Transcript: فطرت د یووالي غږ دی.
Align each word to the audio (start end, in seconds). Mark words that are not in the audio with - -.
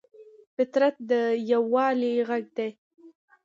فطرت 0.55 0.95
د 1.09 1.11
یووالي 1.51 2.13
غږ 2.29 2.45
دی. 2.57 2.69